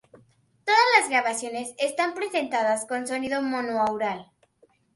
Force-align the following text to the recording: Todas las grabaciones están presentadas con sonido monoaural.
Todas 0.65 0.81
las 0.99 1.09
grabaciones 1.11 1.75
están 1.77 2.15
presentadas 2.15 2.87
con 2.87 3.05
sonido 3.05 3.43
monoaural. 3.43 4.31